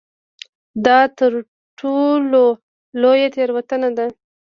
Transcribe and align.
دا 0.85 0.99
تر 1.17 1.31
ټولو 1.79 2.43
لویه 3.01 3.27
تېروتنه 3.35 3.89
ده. 3.97 4.05